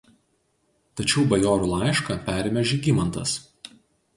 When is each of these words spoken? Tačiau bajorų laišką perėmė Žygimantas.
Tačiau 1.01 1.25
bajorų 1.33 1.69
laišką 1.73 2.17
perėmė 2.31 2.65
Žygimantas. 2.73 3.37